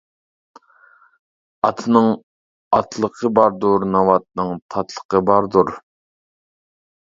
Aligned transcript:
ئاتنىڭ 1.69 2.07
ئاتلىقى 2.79 3.31
باردۇر، 3.41 3.87
ناۋاتنىڭ 3.93 4.57
تاتلىقى 4.77 5.25
باردۇر. 5.31 5.73